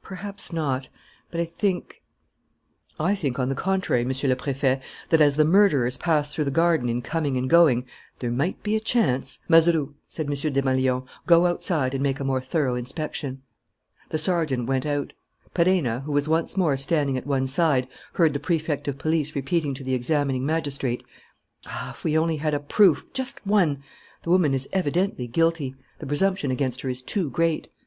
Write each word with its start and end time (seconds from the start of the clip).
"Perhaps 0.00 0.50
not.... 0.50 0.88
But 1.30 1.42
I 1.42 1.44
think" 1.44 2.02
"I 2.98 3.14
think, 3.14 3.38
on 3.38 3.50
the 3.50 3.54
contrary, 3.54 4.02
Monsieur 4.02 4.30
le 4.30 4.34
Préfet, 4.34 4.80
that, 5.10 5.20
as 5.20 5.36
the 5.36 5.44
murderers 5.44 5.98
passed 5.98 6.34
through 6.34 6.46
the 6.46 6.50
garden 6.50 6.88
in 6.88 7.02
coming 7.02 7.36
and 7.36 7.50
going, 7.50 7.84
there 8.20 8.30
might 8.30 8.62
be 8.62 8.76
a 8.76 8.80
chance" 8.80 9.40
"Mazeroux," 9.50 9.94
said 10.06 10.24
M. 10.24 10.32
Desmalions, 10.54 11.04
"go 11.26 11.44
outside 11.44 11.92
and 11.92 12.02
make 12.02 12.18
a 12.18 12.24
more 12.24 12.40
thorough 12.40 12.76
inspection." 12.76 13.42
The 14.08 14.16
sergeant 14.16 14.66
went 14.68 14.86
out. 14.86 15.12
Perenna, 15.52 16.00
who 16.04 16.12
was 16.12 16.30
once 16.30 16.56
more 16.56 16.78
standing 16.78 17.18
at 17.18 17.26
one 17.26 17.46
side, 17.46 17.88
heard 18.14 18.32
the 18.32 18.40
Prefect 18.40 18.88
of 18.88 18.96
Police 18.96 19.34
repeating 19.36 19.74
to 19.74 19.84
the 19.84 19.92
examining 19.92 20.46
magistrate: 20.46 21.02
"Ah, 21.66 21.90
if 21.90 22.04
we 22.04 22.16
only 22.16 22.36
had 22.36 22.54
a 22.54 22.60
proof, 22.60 23.12
just 23.12 23.46
one! 23.46 23.82
The 24.22 24.30
woman 24.30 24.54
is 24.54 24.66
evidently 24.72 25.26
guilty. 25.26 25.74
The 25.98 26.06
presumption 26.06 26.50
against 26.50 26.80
her 26.80 26.88
is 26.88 27.02
too 27.02 27.28
great! 27.28 27.68